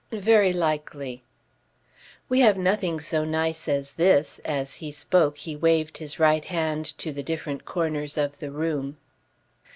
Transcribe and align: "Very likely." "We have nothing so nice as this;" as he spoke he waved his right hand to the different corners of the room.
"Very 0.11 0.51
likely." 0.51 1.21
"We 2.27 2.39
have 2.39 2.57
nothing 2.57 2.99
so 2.99 3.23
nice 3.23 3.67
as 3.67 3.91
this;" 3.93 4.39
as 4.39 4.77
he 4.77 4.91
spoke 4.91 5.37
he 5.37 5.55
waved 5.55 5.99
his 5.99 6.17
right 6.17 6.43
hand 6.45 6.87
to 6.97 7.11
the 7.11 7.21
different 7.21 7.65
corners 7.65 8.17
of 8.17 8.39
the 8.39 8.49
room. 8.49 8.97